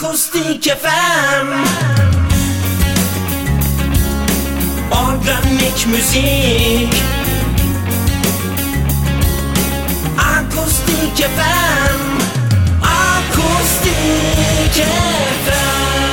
Akustik 0.00 0.64
FM 0.64 1.48
Organik 4.90 5.86
müzik. 5.86 6.94
Akustik 10.18 11.26
FM 11.36 12.00
Akustik 12.82 13.94
FM 15.44 16.09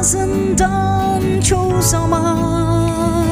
ağzından 0.00 1.40
çoğu 1.40 1.82
zaman. 1.82 3.26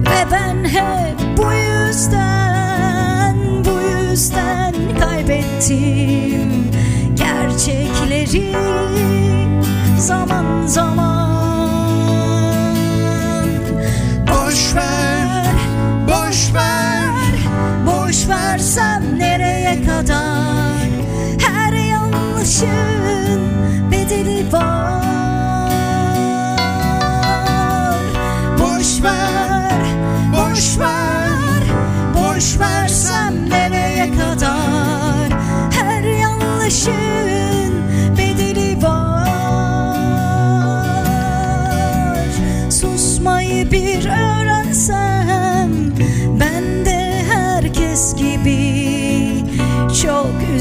Ve 0.00 0.30
ben 0.32 0.64
hep 0.64 1.18
bu 1.36 1.52
yüzden, 1.52 3.36
bu 3.64 3.80
yüzden 3.80 4.74
kaybettim. 5.00 6.13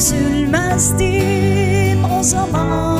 üzülmezdim 0.03 2.03
o 2.19 2.23
zaman. 2.23 2.99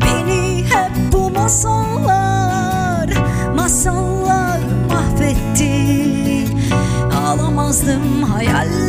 Beni 0.00 0.64
hep 0.64 1.12
bu 1.12 1.30
masallar, 1.30 3.10
masallar 3.56 4.60
mahvetti. 4.90 6.44
Ağlamazdım 7.26 8.22
hayal 8.22 8.83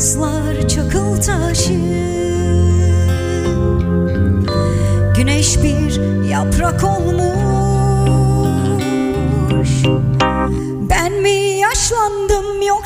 yıldızlar 0.00 0.68
çakıl 0.68 1.16
taşı. 1.16 1.80
Güneş 5.16 5.62
bir 5.62 6.24
yaprak 6.28 6.84
olmuş. 6.84 7.30
Ben 10.90 11.12
mi 11.12 11.30
yaşlandım 11.60 12.62
yok 12.62 12.79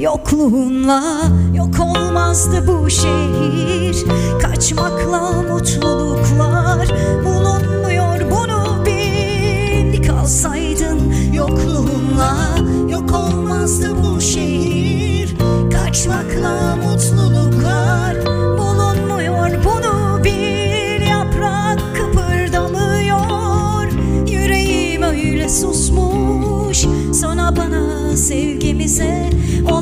Yokluğunla 0.00 1.02
yok 1.54 1.80
olmazdı 1.80 2.66
bu 2.66 2.90
şehir. 2.90 4.04
Kaçmakla 4.42 5.42
mutluluklar 5.42 6.88
bulunmuyor 7.24 8.30
bunu 8.30 8.86
bil. 8.86 10.06
Kalsaydın 10.06 11.14
yokluğunla 11.34 12.36
yok 12.90 13.12
olmazdı 13.12 13.88
bu 14.02 14.20
şehir. 14.20 15.36
Kaçmakla 15.72 16.76
mutluluklar 16.76 18.26
bulunmuyor 18.58 19.64
bunu 19.64 20.24
bil. 20.24 21.06
Yaprak 21.06 21.78
kıpırdamıyor. 21.96 23.92
Yüreğim 24.28 25.02
öyle 25.02 25.48
susmuş. 25.48 26.86
Sana 27.12 27.56
bana 27.56 28.16
sevgimize 28.16 29.30
o 29.72 29.79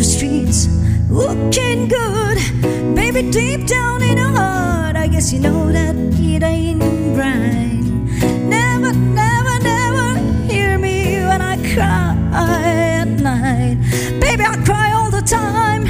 the 0.00 0.04
streets 0.04 0.66
looking 1.10 1.86
good. 1.86 2.38
Baby, 2.94 3.30
deep 3.30 3.66
down 3.66 4.00
in 4.02 4.16
your 4.16 4.30
heart, 4.30 4.96
I 4.96 5.06
guess 5.06 5.30
you 5.30 5.40
know 5.40 5.70
that 5.70 5.94
it 5.94 6.42
ain't 6.42 6.80
right. 7.18 7.84
Never, 8.56 8.94
never, 8.94 9.54
never 9.62 10.18
hear 10.50 10.78
me 10.78 11.20
when 11.28 11.42
I 11.42 11.56
cry 11.74 12.16
at 12.32 13.08
night. 13.08 13.76
Baby, 14.20 14.44
I 14.44 14.56
cry 14.64 14.92
all 14.92 15.10
the 15.10 15.20
time. 15.20 15.82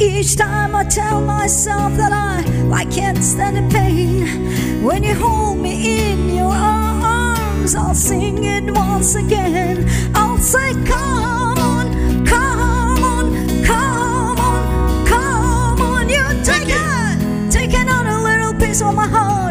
Each 0.00 0.36
time 0.36 0.76
I 0.76 0.84
tell 0.84 1.20
myself 1.20 1.96
that 1.96 2.12
I, 2.12 2.44
I 2.72 2.84
can't 2.84 3.18
stand 3.18 3.56
the 3.56 3.66
pain. 3.76 4.84
When 4.84 5.02
you 5.02 5.14
hold 5.14 5.58
me 5.58 6.12
in 6.12 6.36
your 6.36 6.54
arms, 6.54 7.74
I'll 7.74 7.96
sing 7.96 8.44
it 8.44 8.72
once 8.72 9.16
again. 9.16 9.88
I'll 10.14 10.38
say, 10.38 10.72
come. 10.84 11.45
place 18.76 18.82
on 18.82 18.94
my 18.94 19.08
heart. 19.08 19.45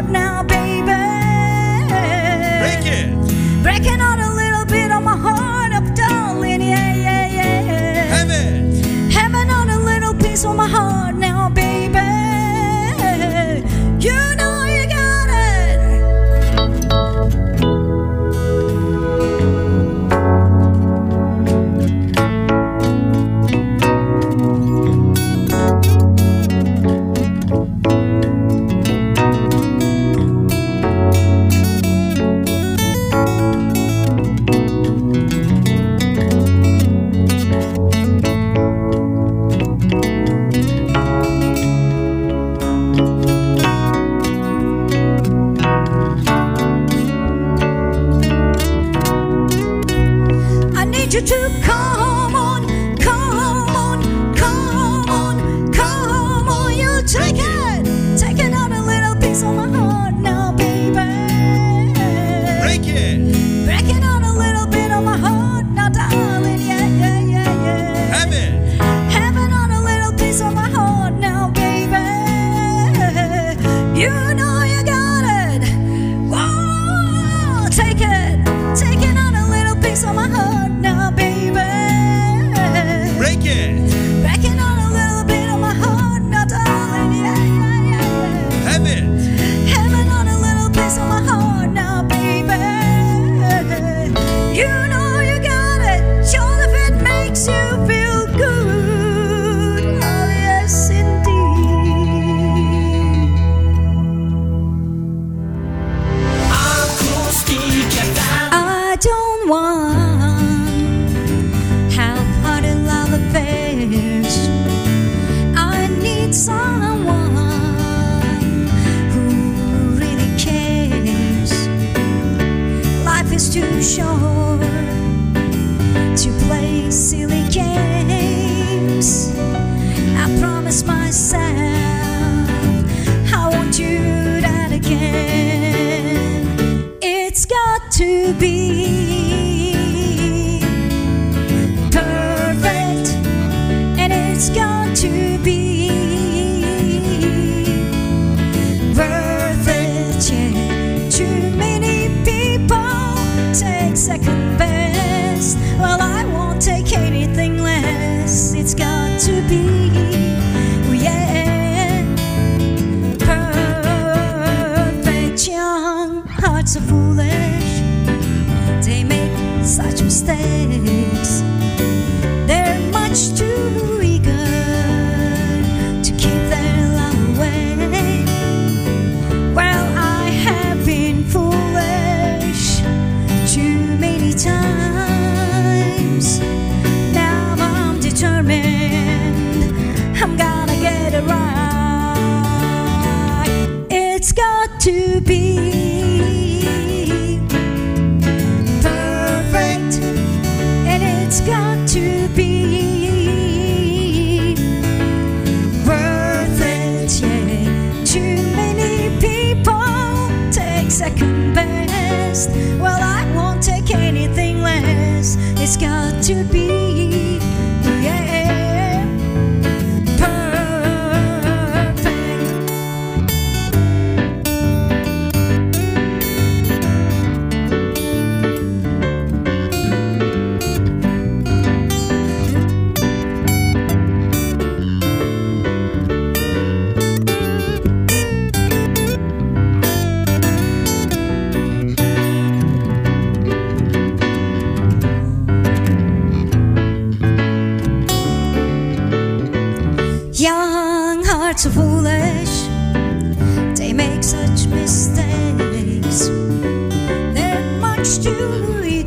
You 73.96 74.34
know 74.34 74.45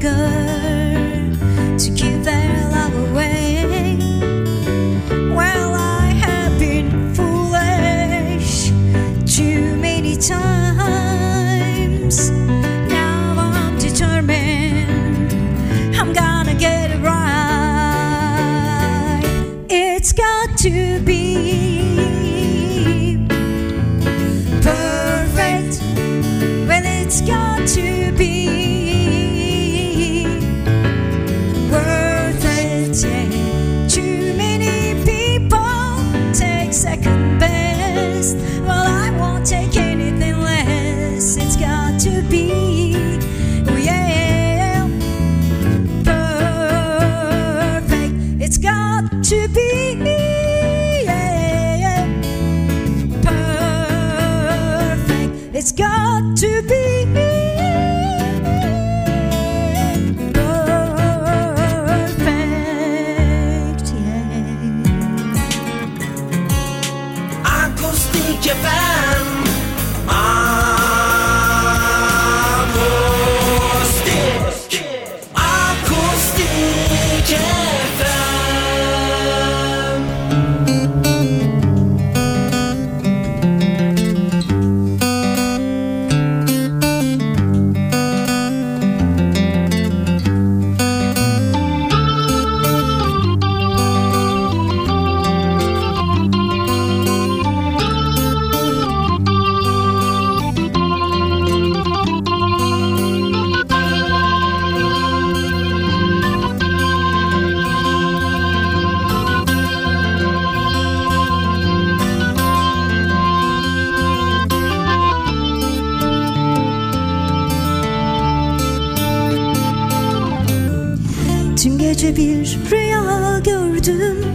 to 0.01 1.91
give 1.94 2.24
their 2.24 2.70
love 2.72 2.96
away. 3.10 3.98
Well, 5.10 5.74
I 5.74 6.13
have 6.24 6.58
been 6.58 7.13
foolish 7.13 8.70
too 9.25 9.75
many 9.75 10.15
times. 10.15 10.39
Now 12.29 13.36
I'm 13.38 13.77
determined 13.77 15.34
I'm 15.96 16.13
gonna 16.13 16.53
get 16.56 16.91
it 16.91 17.01
right. 17.01 17.20
It's 19.70 20.13
got 20.13 20.58
to 20.60 21.00
be 21.01 23.18
perfect. 24.62 25.82
Well, 26.68 26.86
it's 26.86 27.20
got 27.22 27.68
to 27.70 28.12
be. 28.18 28.28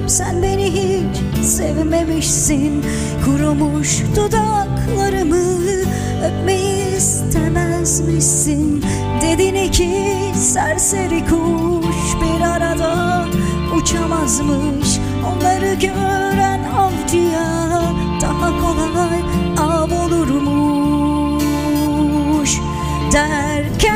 Sen 0.06 0.42
beni 0.42 0.66
hiç 0.72 1.16
sevmemişsin. 1.44 2.84
Kurumuş 3.24 4.02
dudaklarımı 4.16 5.44
Öpmeyi 6.24 6.96
istemez 6.96 8.00
misin 8.00 8.84
Dedin 9.22 9.54
iki 9.54 10.14
serseri 10.34 11.24
kuş 11.24 11.96
Bir 12.22 12.40
arada 12.40 13.24
uçamazmış. 13.76 14.98
Onları 15.26 15.74
gören 15.74 16.64
avcıya 16.64 17.82
Daha 18.22 18.60
kolay 18.60 19.20
av 19.58 19.90
olurmuş. 20.06 21.40
Derken 23.12 23.93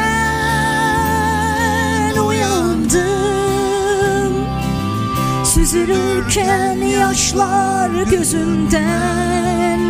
Süzülürken 5.68 6.76
yaşlar 6.76 7.90
gözümden. 8.10 9.80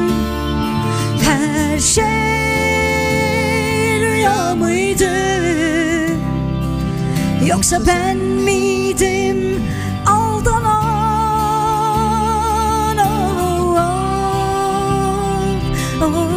Her 1.23 1.79
şey 1.79 2.05
rüya 4.01 4.55
mıydı? 4.55 5.13
Yoksa 7.47 7.81
ben 7.87 8.17
miydim 8.17 9.63
aldanan? 10.07 10.59
Oh, 12.99 13.77
oh, 16.01 16.17
oh. 16.17 16.28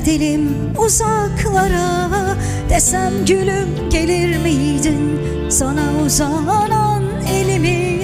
Gidelim 0.00 0.72
uzaklara. 0.78 2.10
Desem 2.70 3.12
gülüm 3.26 3.90
gelir 3.90 4.38
miydin? 4.38 5.20
Sana 5.50 5.82
uzanan 6.06 7.02
elimi 7.32 8.00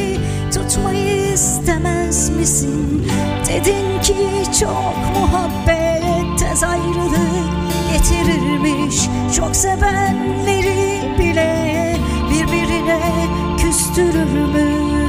Tutmayı 0.54 1.32
istemez 1.32 2.30
misin? 2.30 3.06
Dedin 3.48 4.00
ki 4.02 4.16
çok 4.60 4.96
muhabbet 5.20 6.38
Tez 6.38 6.62
ayrılık 6.62 7.46
getirirmiş. 7.92 9.00
Çok 9.36 9.56
sevenleri 9.56 11.18
bile 11.18 11.96
Birbirine 12.30 13.00
küstürürmüş 13.58 15.05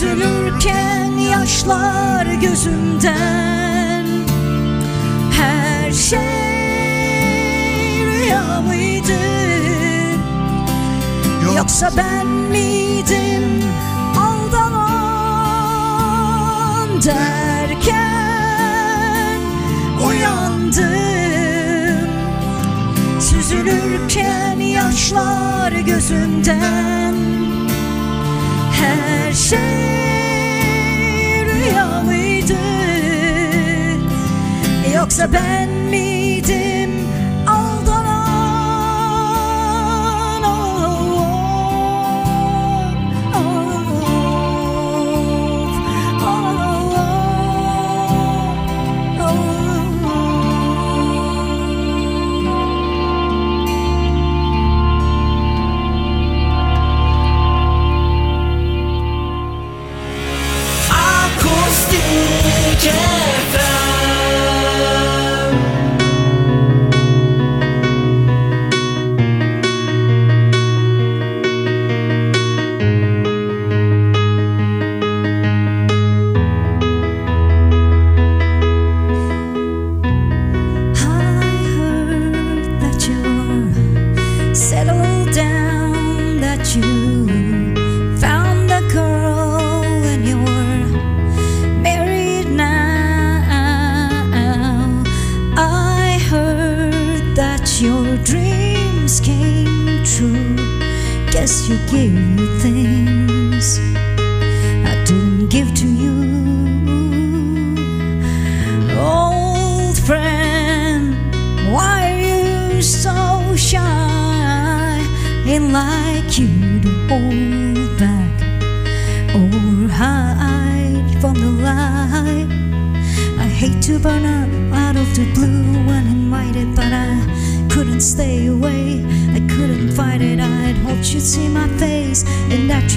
Süzülürken 0.00 1.12
yaşlar 1.18 2.26
gözümden. 2.26 4.06
Her 5.32 5.92
şey 5.92 6.20
rüya 8.06 8.60
mıydı? 8.60 9.18
Yoksa 11.56 11.90
ben 11.96 12.26
miydim 12.26 13.64
aldanan 14.18 14.88
derken 17.04 18.20
uyandım. 20.06 20.90
Süzülürken 23.20 24.60
yaşlar 24.60 25.72
gözümden 25.72 27.09
Her 29.30 29.34
şey 29.34 29.58
rüya 31.44 32.02
Yoksa 34.94 35.32
ben 35.32 35.69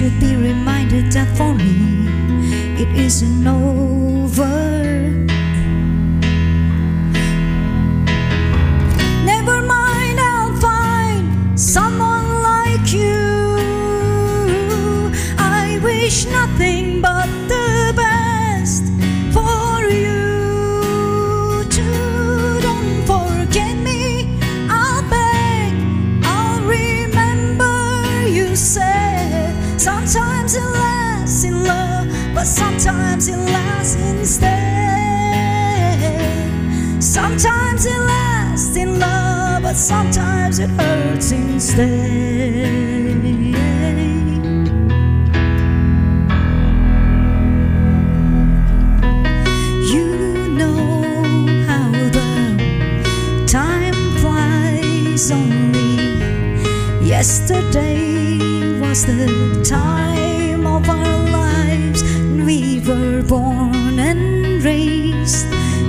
and 0.04 0.20
be 0.20 0.36
reminded 0.36 1.10
that 1.12 1.28
for 1.34 1.54
me 1.54 2.06
it 2.78 2.88
isn't 2.94 3.46
over. 3.46 4.44
Never 9.24 9.62
mind, 9.62 10.18
I'll 10.20 10.56
find 10.60 11.58
someone 11.58 12.42
like 12.42 12.92
you. 12.92 13.56
I 15.38 15.80
wish 15.82 16.26
nothing 16.26 16.93
but 32.44 32.48
sometimes 32.48 33.28
it 33.28 33.38
lasts 33.38 33.96
instead. 33.96 34.52
Sometimes 37.02 37.86
it 37.86 37.98
lasts 37.98 38.76
in 38.76 38.98
love, 38.98 39.62
but 39.62 39.72
sometimes 39.72 40.58
it 40.58 40.68
hurts 40.68 41.32
instead. 41.32 42.74
only 55.32 56.18
yesterday 57.02 58.38
was 58.80 59.06
the 59.06 59.62
time 59.64 60.66
of 60.66 60.86
our 60.90 61.30
life 61.30 61.53
born 63.28 63.98
and 63.98 64.62
raised 64.62 65.46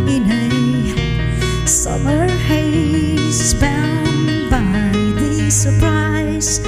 in 0.07 0.23
a 0.31 1.67
summer 1.67 2.27
haze, 2.27 3.53
bound 3.55 4.49
by 4.49 4.91
the 5.19 5.49
surprise 5.49 6.59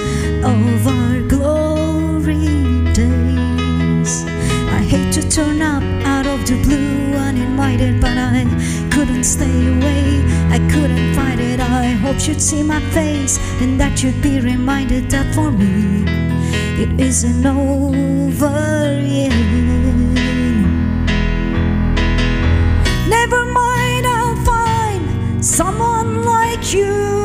of 0.43 0.87
our 0.87 1.21
glory 1.21 2.83
days. 2.93 4.25
I 4.69 4.81
hate 4.91 5.13
to 5.13 5.29
turn 5.29 5.61
up 5.61 5.83
out 6.05 6.25
of 6.25 6.45
the 6.45 6.61
blue 6.63 7.13
uninvited, 7.15 8.01
but 8.01 8.17
I 8.17 8.43
couldn't 8.91 9.23
stay 9.23 9.67
away. 9.67 10.23
I 10.49 10.59
couldn't 10.71 11.13
fight 11.15 11.39
it. 11.39 11.59
I 11.59 11.87
hope 12.03 12.27
you'd 12.27 12.41
see 12.41 12.63
my 12.63 12.81
face 12.91 13.37
and 13.61 13.79
that 13.79 14.03
you'd 14.03 14.21
be 14.21 14.39
reminded 14.41 15.09
that 15.11 15.33
for 15.33 15.51
me 15.51 16.03
it 16.81 16.99
isn't 16.99 17.45
over 17.45 19.01
yet. 19.01 19.66
You. 26.73 27.16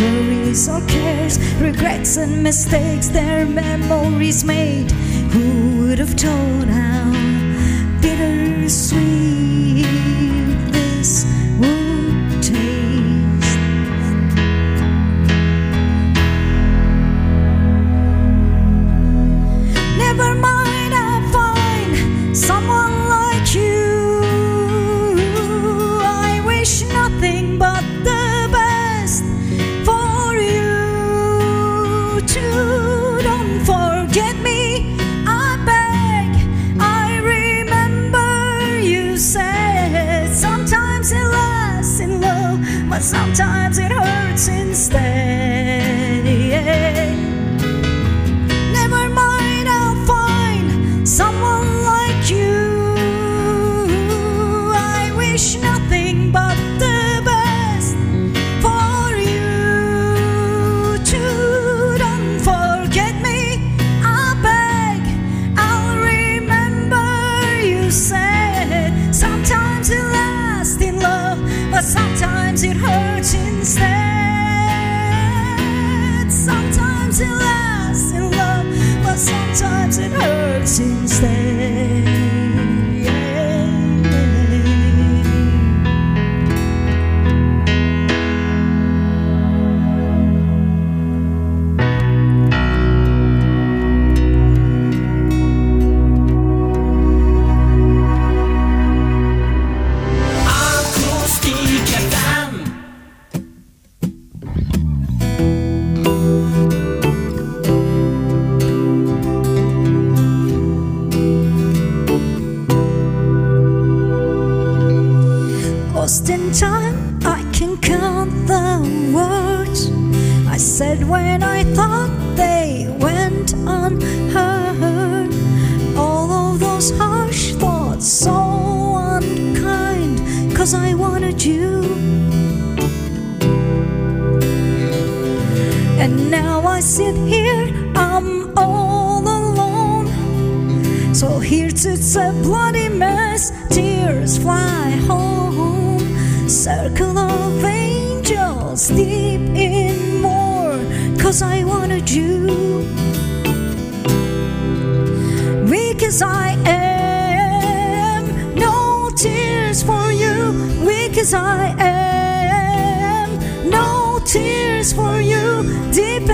Worries 0.00 0.68
or 0.68 0.80
cares, 0.86 1.38
regrets 1.60 2.16
and 2.16 2.42
mistakes, 2.42 3.08
their 3.08 3.46
memories 3.46 4.44
made. 4.44 4.90
Who 5.32 5.78
would 5.86 5.98
have 5.98 6.16
told 6.16 6.68
how 6.68 7.12
bittersweet 8.00 9.79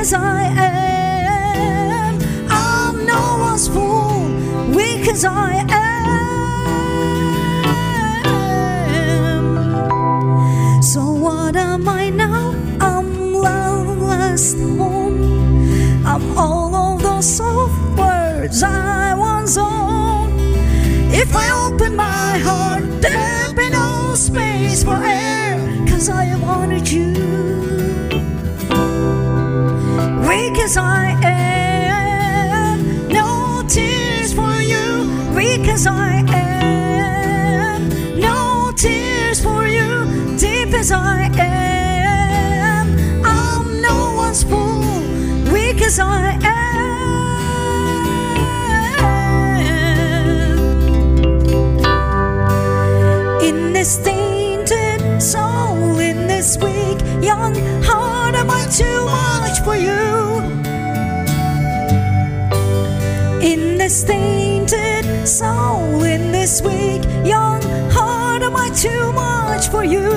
as 0.07 0.15
I 0.15 0.43
am, 0.57 2.21
I'm 2.49 3.07
no 3.07 3.39
one's 3.41 3.67
fool. 3.67 4.31
Weak 4.73 5.09
as 5.09 5.25
I 5.25 5.65
am. 5.69 6.23
So 10.81 11.01
what 11.11 11.57
am 11.57 11.89
I 11.89 12.11
now? 12.11 12.55
I'm 12.81 13.33
loveless 13.33 14.55
home. 14.79 16.07
I'm 16.07 16.39
all 16.39 16.73
of 16.77 17.03
those 17.03 17.27
soft 17.27 17.99
words 17.99 18.63
I 18.63 19.13
once 19.15 19.57
owned. 19.59 20.39
If 21.13 21.35
I 21.35 21.51
open 21.67 21.97
my 21.97 22.39
heart, 22.47 22.85
there'd 23.03 23.57
be 23.57 23.71
no 23.71 24.15
space 24.15 24.85
for 24.85 25.03
air, 25.03 25.59
cause 25.89 26.09
I 26.09 26.37
wanted 26.37 26.89
you. 26.89 28.06
Weak 30.27 30.59
as 30.59 30.77
I 30.77 31.17
am, 31.23 33.09
no 33.09 33.63
tears 33.69 34.33
for 34.33 34.61
you. 34.61 35.33
Weak 35.37 35.69
as 35.69 35.87
I 35.87 36.25
am, 36.33 37.89
no 38.19 38.73
tears 38.77 39.41
for 39.41 39.69
you. 39.69 40.37
Deep 40.37 40.75
as 40.75 40.91
I 40.91 41.31
am, 41.39 42.97
I'm 43.25 43.81
no 43.81 44.15
one's 44.17 44.43
fool. 44.43 44.83
Weak 45.53 45.81
as 45.83 46.01
I 46.01 46.37
am. 46.43 46.57
In 53.43 53.73
this 53.73 53.97
tainted 53.99 55.23
soul, 55.23 56.01
in 56.01 56.27
this 56.27 56.59
weak 56.59 57.01
young 57.23 57.55
heart, 57.85 58.35
am 58.35 58.51
I 58.51 58.67
too 58.67 59.05
much 59.07 59.61
for 59.65 59.77
you? 59.77 60.06
This 63.87 64.03
tainted 64.03 65.29
soul, 65.29 66.03
in 66.03 66.33
this 66.33 66.61
weak 66.61 67.05
young 67.25 67.63
heart, 67.89 68.43
am 68.43 68.57
I 68.57 68.69
too 68.71 69.13
much 69.13 69.69
for 69.69 69.85
you. 69.85 70.11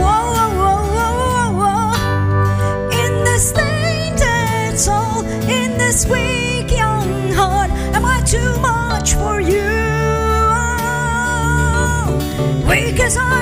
Whoa, 0.00 0.22
whoa, 0.34 0.50
whoa, 0.60 0.82
whoa, 0.96 1.50
whoa. 1.60 2.88
In 3.04 3.12
this 3.22 3.52
tainted 3.52 4.78
soul, 4.78 5.26
in 5.60 5.76
this 5.76 6.06
weak 6.06 6.70
young 6.74 7.30
heart, 7.34 7.70
am 7.94 8.06
I 8.06 8.22
too 8.22 8.56
much 8.60 9.12
for 9.12 9.42
you? 9.42 9.68
Weak 12.66 12.98
as 12.98 13.18
I 13.18 13.41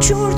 picture 0.00 0.29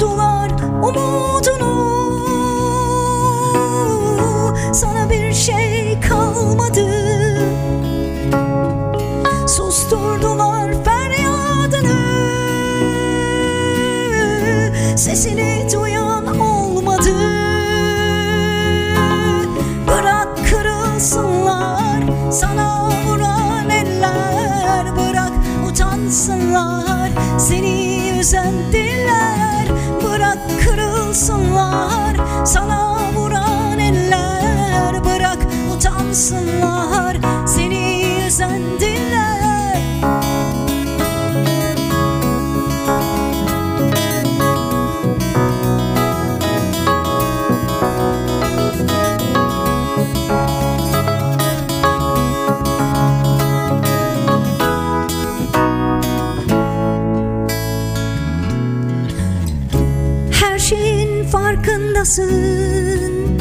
farkındasın 62.02 63.38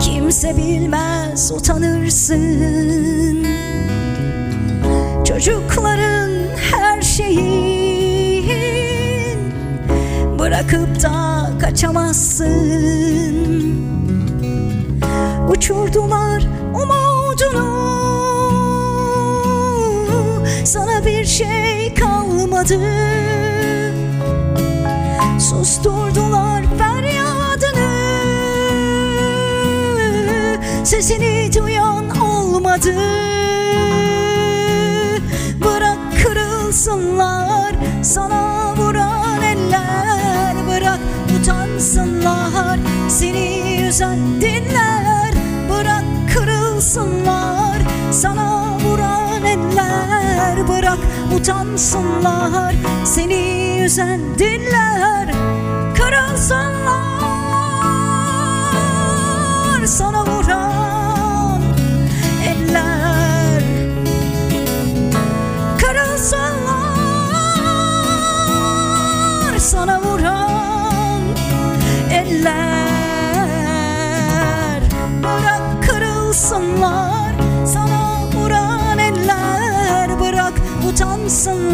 Kimse 0.00 0.56
bilmez 0.56 1.52
utanırsın. 1.52 3.46
Çocukların 5.24 6.30
her 6.72 7.02
şeyin 7.02 8.16
Bırakıp 10.38 11.02
da 11.02 11.50
kaçamazsın. 11.60 12.46
Uçurdular 15.50 16.42
umudunu 16.74 17.76
Sana 20.64 21.06
bir 21.06 21.24
şey 21.24 21.94
kalmadı. 21.94 22.80
Susturdular 25.38 26.45
Sesini 30.86 31.50
duyan 31.54 32.10
olmadı. 32.20 32.94
Bırak 35.64 35.98
kırılsınlar 36.22 37.74
Sana 38.02 38.74
vuran 38.76 39.42
eller. 39.42 40.54
Bırak 40.68 40.98
utansınlar 41.40 42.78
Seni 43.08 43.78
üzen 43.88 44.18
dinler. 44.40 45.34
Bırak 45.70 46.04
kırılsınlar 46.34 47.82
Sana 48.12 48.78
vuran 48.84 49.44
eller. 49.44 50.68
Bırak 50.68 50.98
utansınlar 51.36 52.74
Seni 53.04 53.80
üzen 53.84 54.20
dinler 54.38 55.35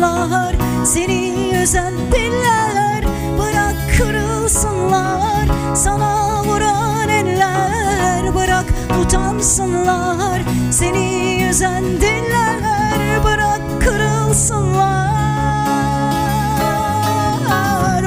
kırılsınlar 0.03 0.57
Seni 0.85 1.51
üzen 1.63 1.93
diller 2.13 3.05
Bırak 3.39 3.77
kırılsınlar 3.99 5.75
Sana 5.75 6.45
vuran 6.45 7.09
eller 7.09 8.35
Bırak 8.35 8.65
utansınlar 9.03 10.43
Seni 10.71 11.47
üzen 11.51 11.85
diller 11.85 13.25
Bırak 13.25 13.61
kırılsınlar 13.81 14.93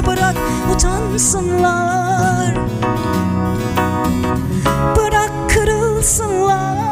Bırak 0.07 0.35
utansınlar 0.75 2.55
Bırak 4.95 5.31
kırılsınlar. 5.49 6.85